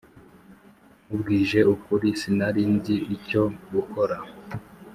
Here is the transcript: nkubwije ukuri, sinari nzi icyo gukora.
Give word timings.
nkubwije 1.05 1.59
ukuri, 1.73 2.07
sinari 2.19 2.61
nzi 2.75 2.95
icyo 3.15 3.43
gukora. 3.73 4.17